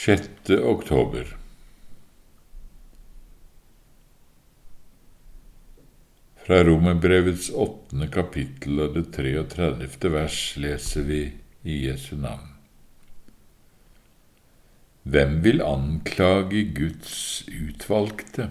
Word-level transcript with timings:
6. 0.00 0.50
oktober 0.50 1.36
Fra 6.36 6.64
Romerbrevets 6.64 7.50
åttende 7.52 8.06
kapittel 8.08 8.80
og 8.80 8.94
det 8.94 9.02
33. 9.12 10.12
vers 10.14 10.36
leser 10.56 11.04
vi 11.04 11.18
i 11.68 11.76
Jesu 11.82 12.14
navn. 12.16 12.46
Hvem 15.04 15.34
vil 15.44 15.60
anklage 15.60 16.62
Guds 16.78 17.18
utvalgte? 17.52 18.48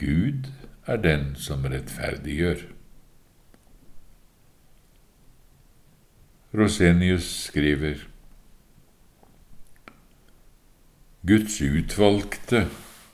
Gud 0.00 0.48
er 0.86 1.02
den 1.04 1.34
som 1.36 1.68
rettferdiggjør. 1.68 2.64
Rosenius 6.56 7.28
skriver 7.50 8.06
Guds 11.22 11.60
utvalgte 11.62 12.64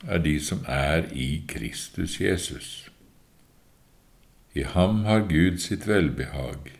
er 0.09 0.21
de 0.25 0.39
som 0.41 0.63
er 0.65 1.03
i 1.13 1.43
Kristus 1.47 2.15
Jesus. 2.17 2.69
I 4.57 4.63
ham 4.65 5.03
har 5.05 5.27
Gud 5.29 5.59
sitt 5.61 5.85
velbehag, 5.85 6.71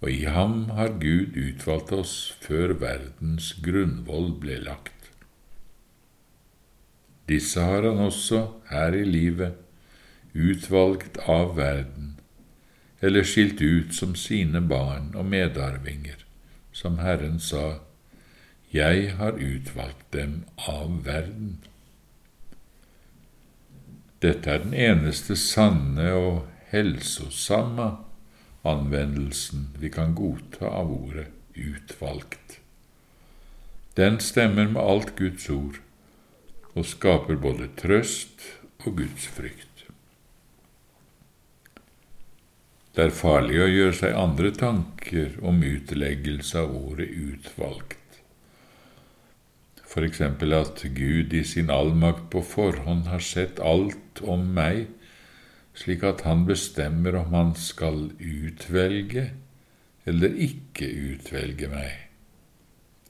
og 0.00 0.08
i 0.08 0.24
ham 0.24 0.70
har 0.72 0.96
Gud 1.04 1.36
utvalgt 1.36 1.92
oss 1.92 2.14
før 2.40 2.72
verdens 2.80 3.50
grunnvoll 3.60 4.32
ble 4.40 4.56
lagt. 4.64 5.12
Disse 7.28 7.60
har 7.60 7.84
han 7.84 8.00
også 8.00 8.46
her 8.72 8.96
i 8.96 9.04
livet 9.04 9.60
utvalgt 10.32 11.20
av 11.28 11.58
verden, 11.60 12.16
eller 13.04 13.28
skilt 13.28 13.60
ut 13.60 13.92
som 13.92 14.16
sine 14.16 14.64
barn 14.64 15.12
og 15.12 15.28
medarvinger, 15.28 16.24
som 16.72 17.02
Herren 17.04 17.36
sa, 17.36 17.82
Jeg 18.72 19.10
har 19.18 19.36
utvalgt 19.36 20.06
dem 20.16 20.46
av 20.56 21.02
verden. 21.04 21.58
Dette 24.24 24.48
er 24.48 24.62
den 24.62 24.72
eneste 24.72 25.36
sanne 25.36 26.06
og 26.16 26.38
helsosamme 26.70 27.90
anvendelsen 28.64 29.68
vi 29.82 29.92
kan 29.92 30.16
godta 30.16 30.72
av 30.72 30.88
ordet 30.94 31.28
utvalgt. 31.52 32.58
Den 34.00 34.16
stemmer 34.24 34.72
med 34.72 34.80
alt 34.80 35.16
Guds 35.20 35.50
ord 35.52 35.82
og 36.72 36.88
skaper 36.88 37.36
både 37.36 37.68
trøst 37.76 38.46
og 38.86 39.02
gudsfrykt. 39.02 39.68
Det 42.96 43.08
er 43.08 43.18
farlig 43.20 43.60
å 43.60 43.72
gjøre 43.72 43.98
seg 44.00 44.16
andre 44.16 44.52
tanker 44.56 45.36
om 45.44 45.60
utleggelse 45.60 46.64
av 46.64 46.72
ordet 46.76 47.12
utvalgt 47.12 48.01
eksempel 50.00 50.54
at 50.56 50.80
Gud 50.96 51.34
i 51.36 51.42
sin 51.44 51.68
allmakt 51.70 52.30
på 52.32 52.40
forhånd 52.40 53.10
har 53.12 53.20
sett 53.20 53.60
alt 53.60 54.22
om 54.24 54.46
meg, 54.56 54.86
slik 55.76 56.00
at 56.08 56.24
han 56.24 56.46
bestemmer 56.48 57.18
om 57.20 57.34
han 57.36 57.52
skal 57.60 58.06
utvelge 58.16 59.26
eller 60.08 60.40
ikke 60.48 60.88
utvelge 61.12 61.68
meg, 61.68 61.92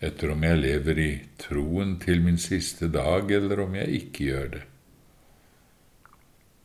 etter 0.03 0.35
om 0.35 0.43
jeg 0.43 0.59
lever 0.59 0.99
i 0.99 1.13
troen 1.41 1.95
til 2.03 2.21
min 2.27 2.43
siste 2.43 2.91
dag, 2.93 3.31
eller 3.31 3.63
om 3.63 3.79
jeg 3.79 4.03
ikke 4.03 4.27
gjør 4.27 4.53
det. 4.59 4.65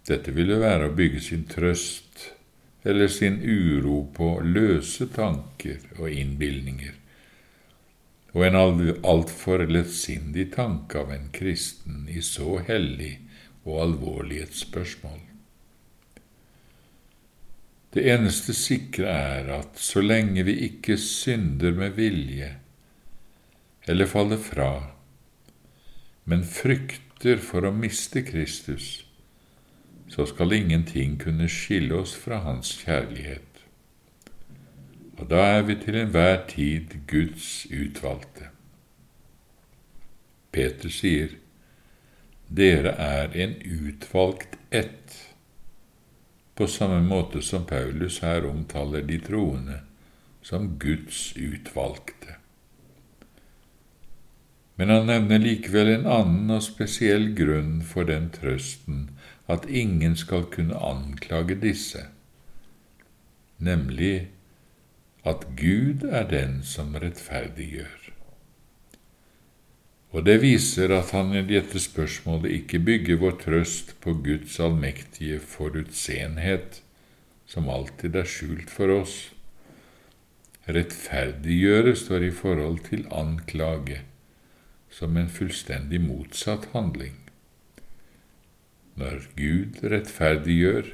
Dette 0.09 0.33
ville 0.33 0.57
være 0.59 0.89
å 0.89 0.95
bygge 0.97 1.21
sin 1.21 1.45
trøst 1.51 2.31
eller 2.88 3.11
sin 3.11 3.38
uro 3.43 4.05
på 4.15 4.38
løse 4.41 5.09
tanker 5.13 5.83
og 5.99 6.09
innbilninger 6.09 6.95
og 8.36 8.44
en 8.45 8.58
altfor 8.58 9.64
lettsindig 9.70 10.50
tanke 10.56 11.00
av 11.00 11.14
en 11.16 11.30
kristen 11.33 12.06
i 12.11 12.22
så 12.25 12.59
hellig 12.67 13.16
og 13.64 13.80
alvorlig 13.84 14.44
et 14.44 14.56
spørsmål. 14.56 15.19
Det 17.96 18.03
eneste 18.12 18.53
sikre 18.53 19.09
er 19.09 19.51
at 19.56 19.79
så 19.79 20.03
lenge 20.03 20.44
vi 20.46 20.57
ikke 20.68 21.00
synder 21.01 21.74
med 21.74 21.96
vilje 21.97 22.51
eller 23.88 24.09
faller 24.12 24.40
fra, 24.44 24.72
men 26.28 26.44
frykter 26.44 27.40
for 27.40 27.66
å 27.66 27.72
miste 27.72 28.22
Kristus, 28.28 29.06
så 30.12 30.28
skal 30.28 30.53
ingenting 30.53 31.16
kunne 31.22 31.47
skille 31.51 31.96
oss 32.03 32.13
fra 32.19 32.41
Hans 32.44 32.74
kjærlighet 32.84 33.56
og 35.17 35.29
da 35.29 35.41
er 35.57 35.66
vi 35.66 35.75
til 35.81 35.97
enhver 35.97 36.44
tid 36.50 36.94
Guds 37.09 37.66
utvalgte. 37.73 38.51
Peter 40.53 40.94
sier, 40.94 41.33
Dere 42.47 42.94
er 42.95 43.33
en 43.35 43.57
utvalgt 43.66 44.56
ett, 44.72 45.16
på 46.56 46.67
samme 46.67 47.01
måte 47.06 47.41
som 47.45 47.66
Paulus 47.67 48.22
her 48.23 48.47
omtaler 48.47 49.03
de 49.06 49.19
troende 49.22 49.81
som 50.41 50.77
Guds 50.79 51.33
utvalgte. 51.35 52.38
Men 54.77 54.94
han 54.94 55.09
nevner 55.09 55.41
likevel 55.41 55.91
en 55.91 56.07
annen 56.07 56.53
og 56.53 56.63
spesiell 56.63 57.31
grunn 57.38 57.81
for 57.85 58.07
den 58.07 58.29
trøsten 58.33 59.09
at 59.51 59.67
ingen 59.69 60.16
skal 60.16 60.47
kunne 60.53 60.77
anklage 60.77 61.57
disse, 61.59 62.06
nemlig 63.57 64.29
at 65.27 65.43
Gud 65.59 66.05
er 66.07 66.27
den 66.31 66.61
som 66.63 66.95
rettferdiggjør. 66.95 68.11
Og 70.15 70.23
det 70.23 70.38
viser 70.39 70.93
at 70.95 71.11
han 71.11 71.33
i 71.35 71.43
dette 71.45 71.81
spørsmålet 71.83 72.53
ikke 72.61 72.79
bygger 72.79 73.19
vår 73.21 73.39
trøst 73.41 73.95
på 74.03 74.15
Guds 74.23 74.55
allmektige 74.63 75.39
forutseenhet, 75.43 76.81
som 77.47 77.67
alltid 77.71 78.15
er 78.15 78.27
skjult 78.27 78.71
for 78.71 78.93
oss. 78.95 79.17
Rettferdiggjøre 80.67 81.95
står 81.95 82.27
i 82.27 82.33
forhold 82.35 82.79
til 82.88 83.05
anklage, 83.11 84.01
som 84.91 85.19
en 85.19 85.29
fullstendig 85.31 85.99
motsatt 86.03 86.69
handling. 86.73 87.19
Når 88.97 89.27
Gud 89.38 89.83
rettferdiggjør, 89.83 90.89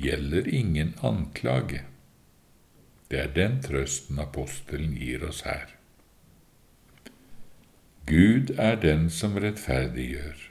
gjelder 0.00 0.46
ingen 0.48 0.94
anklage. 1.04 1.82
Det 3.10 3.18
er 3.18 3.32
den 3.34 3.58
trøsten 3.62 4.18
apostelen 4.22 4.94
gir 4.94 5.24
oss 5.26 5.42
her. 5.42 5.72
Gud 8.06 8.50
er 8.58 8.78
den 8.82 9.08
som 9.10 9.36
rettferdiggjør. 9.38 10.46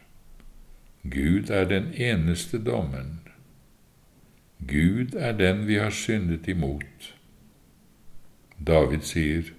Gud 1.03 1.49
er 1.49 1.65
den 1.65 1.93
eneste 1.93 2.59
dommen. 2.63 3.21
Gud 4.67 5.15
er 5.15 5.31
den 5.31 5.67
vi 5.67 5.79
har 5.79 5.95
syndet 5.95 6.47
imot. 6.47 7.13
David 8.67 9.07
sier, 9.07 9.53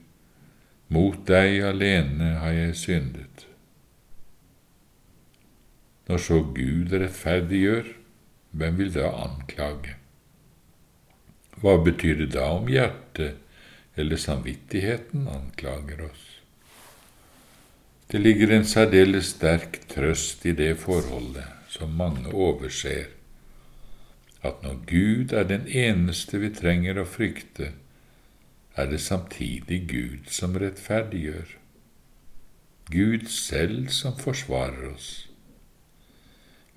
Mot 0.90 1.20
deg 1.28 1.60
alene 1.62 2.32
har 2.42 2.50
jeg 2.50 2.74
syndet. 2.74 3.46
Når 6.08 6.18
så 6.24 6.40
Gud 6.42 6.90
rettferdiggjør, 6.90 7.92
hvem 8.50 8.78
vil 8.80 8.90
da 8.96 9.12
anklage? 9.22 9.99
Hva 11.60 11.76
betyr 11.84 12.22
det 12.22 12.32
da 12.34 12.46
om 12.56 12.68
hjertet 12.72 13.36
eller 14.00 14.16
samvittigheten 14.16 15.28
anklager 15.28 16.06
oss? 16.08 16.26
Det 18.10 18.18
ligger 18.18 18.50
en 18.50 18.64
særdeles 18.66 19.34
sterk 19.36 19.76
trøst 19.92 20.46
i 20.48 20.54
det 20.56 20.72
forholdet 20.82 21.46
som 21.70 21.92
mange 21.94 22.32
overser, 22.32 23.12
at 24.42 24.64
når 24.64 24.80
Gud 24.88 25.32
er 25.36 25.44
den 25.46 25.68
eneste 25.68 26.40
vi 26.42 26.48
trenger 26.50 26.98
å 26.98 27.06
frykte, 27.06 27.70
er 28.74 28.88
det 28.90 29.00
samtidig 29.04 29.82
Gud 29.90 30.30
som 30.32 30.56
rettferdiggjør, 30.58 31.56
Gud 32.90 33.28
selv 33.30 33.92
som 33.94 34.16
forsvarer 34.18 34.94
oss, 34.94 35.10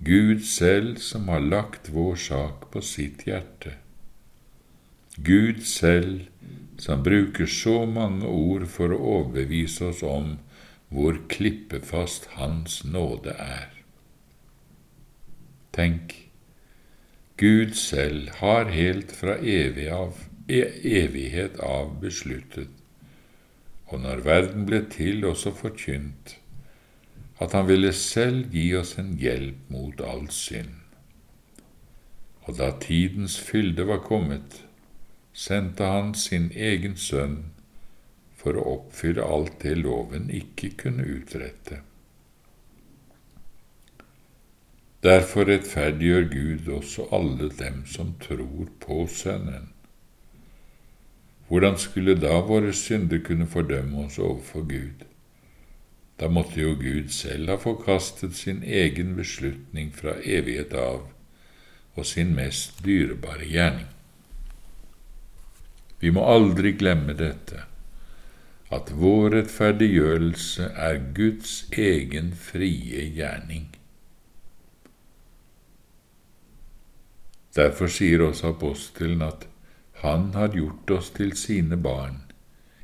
Gud 0.04 0.44
selv 0.46 1.00
som 1.02 1.32
har 1.32 1.40
lagt 1.40 1.88
vår 1.90 2.20
sak 2.20 2.68
på 2.70 2.84
sitt 2.84 3.24
hjerte. 3.26 3.78
Gud 5.22 5.62
selv, 5.62 6.26
som 6.78 7.02
bruker 7.06 7.46
så 7.46 7.84
mange 7.86 8.26
ord 8.26 8.66
for 8.66 8.90
å 8.90 8.98
overbevise 9.18 9.92
oss 9.92 10.02
om 10.02 10.38
hvor 10.90 11.20
klippefast 11.30 12.26
Hans 12.34 12.80
nåde 12.84 13.34
er. 13.38 13.70
Tenk, 15.74 16.16
Gud 17.38 17.74
selv 17.78 18.30
har 18.40 18.70
helt 18.74 19.14
fra 19.14 19.36
evig 19.38 19.86
av, 19.90 20.18
e, 20.48 20.62
evighet 20.82 21.58
av 21.62 21.96
besluttet, 22.02 22.70
og 23.90 24.02
når 24.02 24.22
verden 24.26 24.66
ble 24.66 24.82
til, 24.90 25.24
også 25.26 25.54
forkynt, 25.54 26.36
at 27.38 27.52
Han 27.52 27.66
ville 27.66 27.92
selv 27.92 28.54
gi 28.54 28.68
oss 28.78 28.94
en 28.98 29.14
hjelp 29.18 29.70
mot 29.70 30.00
all 30.00 30.28
synd. 30.30 30.78
Og 32.46 32.58
da 32.58 32.70
tidens 32.80 33.38
fylde 33.40 33.86
var 33.86 34.02
kommet, 34.06 34.62
sendte 35.34 35.84
han 35.90 36.14
sin 36.14 36.50
egen 36.54 36.94
sønn 36.96 37.40
for 38.38 38.56
å 38.56 38.64
oppfylle 38.76 39.24
alt 39.24 39.58
det 39.64 39.74
loven 39.80 40.30
ikke 40.30 40.70
kunne 40.78 41.06
utrette. 41.16 41.80
Derfor 45.04 45.48
rettferdiggjør 45.50 46.28
Gud 46.30 46.68
også 46.78 47.08
alle 47.12 47.50
dem 47.58 47.82
som 47.86 48.14
tror 48.22 48.70
på 48.80 49.06
Sønnen. 49.10 49.68
Hvordan 51.48 51.76
skulle 51.78 52.14
da 52.16 52.38
våre 52.40 52.72
synder 52.72 53.20
kunne 53.26 53.46
fordømme 53.46 54.06
oss 54.06 54.16
overfor 54.18 54.64
Gud? 54.68 55.04
Da 56.20 56.28
måtte 56.28 56.60
jo 56.60 56.72
Gud 56.80 57.10
selv 57.12 57.50
ha 57.52 57.56
forkastet 57.60 58.36
sin 58.38 58.62
egen 58.62 59.12
beslutning 59.16 59.90
fra 59.92 60.14
evighet 60.24 60.72
av 60.72 61.02
og 61.94 62.06
sin 62.06 62.32
mest 62.34 62.80
dyrebare 62.86 63.44
gjerning. 63.50 63.93
Vi 66.04 66.10
må 66.12 66.20
aldri 66.28 66.74
glemme 66.76 67.14
dette, 67.16 67.62
at 68.68 68.90
vår 68.92 69.30
rettferdiggjørelse 69.38 70.66
er 70.76 70.98
Guds 71.16 71.54
egen 71.72 72.34
frie 72.36 73.06
gjerning. 73.16 73.70
Derfor 77.56 77.88
sier 77.88 78.26
også 78.26 78.50
apostelen 78.52 79.24
at 79.24 79.46
han 80.02 80.34
har 80.36 80.52
gjort 80.52 80.92
oss 80.92 81.08
til 81.16 81.32
sine 81.40 81.80
barn 81.80 82.20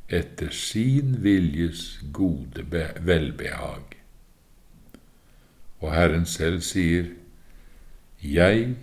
etter 0.09 0.49
sin 0.57 1.19
viljes 1.21 1.99
gode 2.17 2.65
velbehag. 2.73 3.99
Og 5.85 5.93
Herren 5.93 6.25
selv 6.25 6.65
sier, 6.65 7.13
Jeg, 8.23 8.77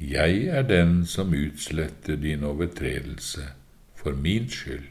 jeg 0.00 0.46
er 0.48 0.62
den 0.64 1.04
som 1.06 1.34
utsletter 1.36 2.16
din 2.16 2.44
overtredelse 2.44 3.42
for 3.94 4.16
min 4.16 4.48
skyld. 4.48 4.88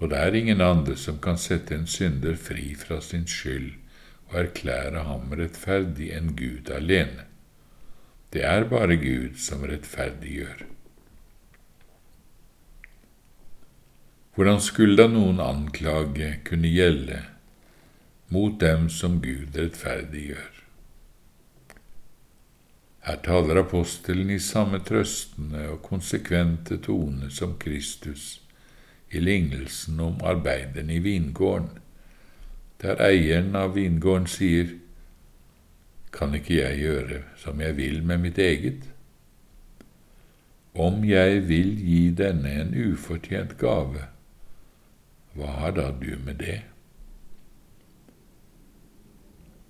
Og 0.00 0.10
det 0.10 0.18
er 0.18 0.36
ingen 0.36 0.60
andre 0.60 0.96
som 0.96 1.16
kan 1.24 1.38
sette 1.40 1.74
en 1.74 1.86
synder 1.88 2.36
fri 2.36 2.74
fra 2.76 3.00
sin 3.00 3.26
skyld 3.26 3.72
og 4.28 4.36
erklære 4.44 5.04
ham 5.08 5.32
rettferdig 5.32 6.12
enn 6.16 6.34
Gud 6.36 6.68
alene. 6.72 7.24
Det 8.32 8.44
er 8.44 8.68
bare 8.68 8.96
Gud 8.96 9.40
som 9.40 9.64
rettferdiggjør. 9.64 10.66
Hvordan 14.36 14.60
skulle 14.60 14.96
da 15.00 15.08
noen 15.10 15.40
anklage 15.42 16.36
kunne 16.44 16.68
gjelde 16.70 17.24
mot 18.28 18.60
dem 18.60 18.88
som 18.88 19.18
Gud 19.24 19.56
rettferdiggjør? 19.56 20.60
Her 23.00 23.16
taler 23.24 23.62
apostelen 23.62 24.30
i 24.30 24.38
samme 24.38 24.78
trøstende 24.84 25.68
og 25.72 25.82
konsekvente 25.82 26.76
tone 26.84 27.30
som 27.30 27.56
Kristus 27.58 28.42
i 29.10 29.20
lignelsen 29.20 30.00
om 30.00 30.20
arbeideren 30.22 30.90
i 30.90 30.98
vingården, 30.98 31.78
der 32.82 33.00
eieren 33.04 33.56
av 33.56 33.74
vingården 33.74 34.28
sier, 34.30 34.76
Kan 36.12 36.34
ikke 36.34 36.56
jeg 36.56 36.78
gjøre 36.78 37.20
som 37.38 37.60
jeg 37.62 37.76
vil 37.76 38.00
med 38.02 38.18
mitt 38.18 38.38
eget? 38.38 38.88
Om 40.74 41.04
jeg 41.04 41.44
vil 41.48 41.76
gi 41.78 42.10
denne 42.18 42.50
en 42.64 42.74
ufortjent 42.74 43.56
gave, 43.58 44.08
hva 45.38 45.52
har 45.60 45.76
da 45.76 45.90
du 45.94 46.16
med 46.24 46.42
det? 46.42 46.60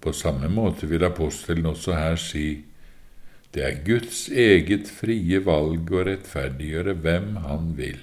På 0.00 0.12
samme 0.16 0.48
måte 0.48 0.88
vil 0.88 1.04
apostelen 1.04 1.66
også 1.66 1.92
her 1.92 2.16
si 2.16 2.46
det 3.55 3.62
er 3.67 3.81
Guds 3.87 4.29
eget 4.29 4.91
frie 5.00 5.41
valg 5.47 5.91
å 5.91 6.05
rettferdiggjøre 6.06 6.94
hvem 7.02 7.32
han 7.47 7.73
vil. 7.79 8.02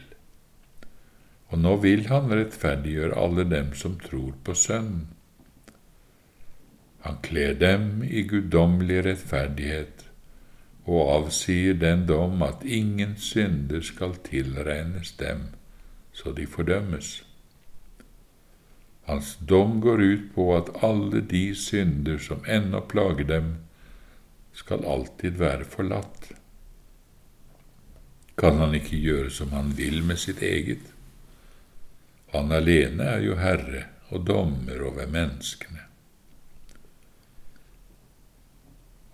Og 1.47 1.61
nå 1.63 1.75
vil 1.83 2.07
han 2.09 2.27
rettferdiggjøre 2.33 3.15
alle 3.15 3.45
dem 3.47 3.71
som 3.79 3.95
tror 4.01 4.33
på 4.43 4.55
Sønnen. 4.57 5.05
Han 7.07 7.21
kler 7.23 7.53
dem 7.55 8.01
i 8.03 8.25
guddommelig 8.27 9.05
rettferdighet 9.05 10.03
og 10.87 11.13
avsier 11.13 11.77
den 11.79 12.03
dom 12.09 12.41
at 12.43 12.65
ingen 12.65 13.15
synder 13.19 13.83
skal 13.85 14.17
tilregnes 14.27 15.13
dem 15.21 15.47
så 16.17 16.33
de 16.33 16.47
fordømmes. 16.49 17.23
Hans 19.07 19.37
dom 19.49 19.77
går 19.81 20.01
ut 20.01 20.23
på 20.35 20.49
at 20.57 20.71
alle 20.83 21.21
de 21.21 21.55
synder 21.55 22.17
som 22.19 22.41
ennå 22.43 22.81
plager 22.91 23.27
dem, 23.29 23.51
skal 24.57 24.85
alltid 24.85 25.37
være 25.37 25.65
forlatt. 25.69 26.31
Kan 28.37 28.61
han 28.61 28.75
ikke 28.77 28.99
gjøre 29.01 29.33
som 29.33 29.53
han 29.53 29.73
vil 29.77 30.03
med 30.05 30.19
sitt 30.21 30.41
eget? 30.45 30.85
Han 32.33 32.51
alene 32.53 33.05
er 33.15 33.23
jo 33.25 33.37
herre 33.39 33.87
og 34.09 34.25
dommer 34.27 34.81
over 34.89 35.09
menneskene. 35.09 35.83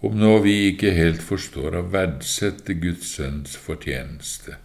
Om 0.03 0.17
nå 0.19 0.33
vi 0.43 0.53
ikke 0.73 0.91
helt 0.97 1.23
forstår 1.23 1.77
å 1.79 1.85
verdsette 1.93 2.75
Guds 2.75 3.13
sønns 3.15 3.55
fortjeneste, 3.55 4.57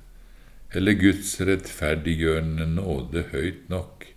eller 0.75 0.99
Guds 0.99 1.37
rettferdiggjørende 1.39 2.67
nåde 2.73 3.23
høyt 3.31 3.69
nok, 3.71 4.09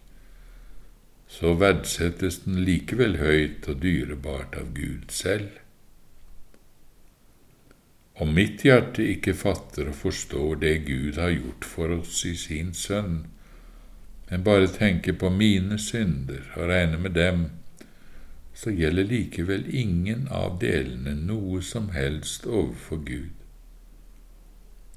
så 1.32 1.54
verdsettes 1.62 2.42
den 2.48 2.64
likevel 2.66 3.20
høyt 3.22 3.70
og 3.70 3.84
dyrebart 3.86 4.58
av 4.58 4.74
Gud 4.76 5.14
selv. 5.14 5.61
Om 8.14 8.34
mitt 8.36 8.66
hjerte 8.66 9.06
ikke 9.08 9.34
fatter 9.34 9.90
og 9.90 9.96
forstår 9.96 10.60
det 10.62 10.76
Gud 10.86 11.18
har 11.18 11.32
gjort 11.32 11.66
for 11.66 11.94
oss 11.96 12.26
i 12.26 12.36
sin 12.36 12.74
Sønn, 12.74 13.26
men 14.30 14.44
bare 14.44 14.68
tenker 14.68 15.14
på 15.20 15.30
mine 15.30 15.80
synder 15.80 16.44
og 16.56 16.70
regner 16.70 17.00
med 17.00 17.16
dem, 17.18 17.46
så 18.54 18.72
gjelder 18.72 19.08
likevel 19.08 19.66
ingen 19.76 20.28
av 20.32 20.60
delene 20.62 21.16
noe 21.16 21.62
som 21.66 21.90
helst 21.96 22.46
overfor 22.46 23.02
Gud. 23.08 23.32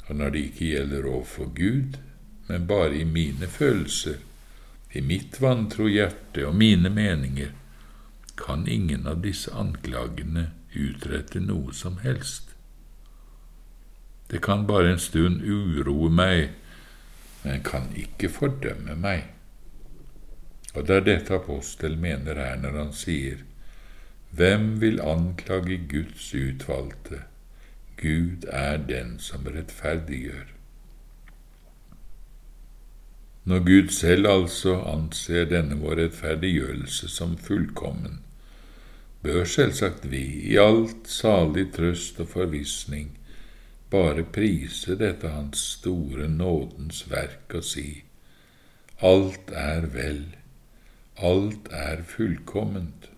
Og 0.06 0.17
når 0.17 0.31
det 0.31 0.44
ikke 0.50 0.70
gjelder 0.75 1.06
overfor 1.08 1.50
Gud, 1.55 1.99
men 2.49 2.67
bare 2.67 2.99
i 2.99 3.05
mine 3.05 3.49
følelser, 3.49 4.19
i 4.93 5.00
mitt 5.00 5.40
vantro 5.43 5.88
hjerte 5.90 6.46
og 6.46 6.55
mine 6.55 6.90
meninger 6.90 7.55
kan 8.38 8.69
ingen 8.69 9.06
av 9.10 9.22
disse 9.25 9.50
anklagene 9.50 10.50
utrette 10.75 11.40
noe 11.43 11.75
som 11.75 11.99
helst. 12.02 12.54
Det 14.34 14.40
kan 14.42 14.66
bare 14.66 14.90
en 14.90 14.98
stund 14.98 15.44
uroe 15.46 16.08
meg, 16.10 16.48
men 17.44 17.60
kan 17.62 17.84
ikke 17.94 18.26
fordømme 18.34 18.96
meg. 18.98 19.28
Og 20.74 20.88
det 20.88 20.96
er 20.96 21.06
dette 21.06 21.36
apostel 21.36 21.94
mener 22.03 22.41
her 22.43 22.56
når 22.58 22.81
han 22.81 22.91
sier, 22.98 23.44
Hvem 24.34 24.67
vil 24.82 24.98
anklage 24.98 25.79
Guds 25.86 26.32
utvalgte? 26.34 27.22
Gud 28.03 28.50
er 28.50 28.82
den 28.91 29.14
som 29.22 29.46
rettferdiggjør. 29.46 30.50
Når 33.46 33.67
Gud 33.70 33.94
selv 33.94 34.34
altså 34.34 34.81
anser 34.82 35.46
denne 35.46 35.79
vår 35.79 36.00
rettferdiggjørelse 36.08 37.14
som 37.22 37.38
fullkommen, 37.38 38.24
bør 39.22 39.44
selvsagt 39.46 40.10
vi 40.10 40.26
i 40.50 40.58
alt 40.58 41.06
salig 41.06 41.70
trøst 41.79 42.19
og 42.19 42.34
forvissning 42.34 43.14
bare 43.94 44.24
prise 44.27 44.96
dette 44.98 45.31
Hans 45.31 45.60
store 45.79 46.27
nådens 46.29 47.05
verk 47.10 47.55
og 47.60 47.65
si, 47.65 47.89
Alt 49.05 49.51
er 49.55 49.86
vel, 49.93 50.22
alt 51.17 51.69
er 51.70 52.03
fullkomment. 52.06 53.10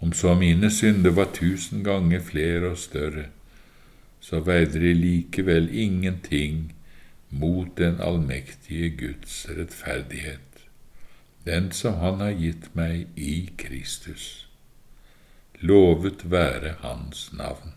Om 0.00 0.12
så 0.12 0.34
mine 0.34 0.70
synder 0.70 1.14
var 1.14 1.30
tusen 1.34 1.84
ganger 1.84 2.20
flere 2.20 2.70
og 2.70 2.78
større, 2.78 3.28
så 4.20 4.40
veide 4.40 4.80
de 4.82 4.92
likevel 4.94 5.70
ingenting 5.70 6.72
mot 7.30 7.70
den 7.78 8.00
allmektige 8.00 8.90
Guds 8.90 9.46
rettferdighet, 9.50 10.66
den 11.46 11.70
som 11.72 12.00
Han 12.02 12.20
har 12.20 12.34
gitt 12.42 12.72
meg 12.74 13.06
i 13.16 13.50
Kristus. 13.58 14.48
Lovet 15.60 16.30
være 16.30 16.76
Hans 16.82 17.30
navn. 17.32 17.75